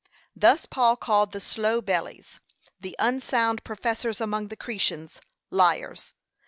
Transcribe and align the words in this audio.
Thus 0.35 0.65
Paul 0.65 0.95
called 0.95 1.31
the 1.31 1.39
slow 1.39 1.79
bellies, 1.79 2.39
the 2.79 2.95
unsound 2.97 3.63
professors 3.63 4.19
among 4.19 4.47
the 4.47 4.57
Cretians, 4.57 5.21
liars. 5.51 6.13